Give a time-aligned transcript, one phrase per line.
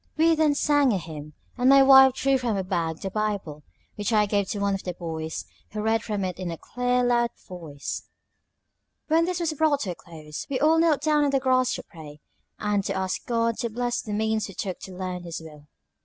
[0.17, 3.61] We then sang a hymn; and my wife drew from her bag the BIBLE,
[3.97, 7.03] which I gave to one of the boys, who read from it in a clear,
[7.03, 8.01] loud voice.
[9.09, 11.83] When this was brought to a close, we all knelt down on the grass to
[11.83, 12.19] pray,
[12.57, 15.67] and to ask God to bless the means we took to learn His will.